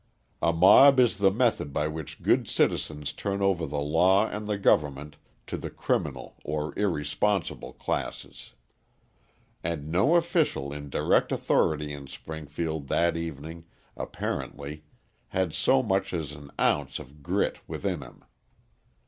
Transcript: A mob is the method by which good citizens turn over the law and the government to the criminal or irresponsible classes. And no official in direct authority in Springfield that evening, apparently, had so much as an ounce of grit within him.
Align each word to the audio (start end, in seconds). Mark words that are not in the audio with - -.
A 0.41 0.51
mob 0.51 0.99
is 0.99 1.17
the 1.19 1.29
method 1.29 1.71
by 1.71 1.87
which 1.87 2.23
good 2.23 2.47
citizens 2.47 3.13
turn 3.13 3.43
over 3.43 3.67
the 3.67 3.79
law 3.79 4.25
and 4.27 4.47
the 4.47 4.57
government 4.57 5.15
to 5.45 5.57
the 5.57 5.69
criminal 5.69 6.37
or 6.43 6.73
irresponsible 6.75 7.73
classes. 7.73 8.53
And 9.63 9.91
no 9.91 10.15
official 10.15 10.73
in 10.73 10.89
direct 10.89 11.31
authority 11.31 11.93
in 11.93 12.07
Springfield 12.07 12.87
that 12.87 13.15
evening, 13.15 13.65
apparently, 13.95 14.85
had 15.27 15.53
so 15.53 15.83
much 15.83 16.15
as 16.15 16.31
an 16.31 16.49
ounce 16.59 16.97
of 16.97 17.21
grit 17.21 17.59
within 17.67 18.01
him. 18.01 18.23